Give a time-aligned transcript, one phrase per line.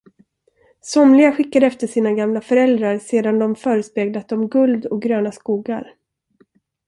[0.81, 5.95] Somliga skickade efter sina gamla föräldrar sedan de förespeglat dem guld och gröna skogar.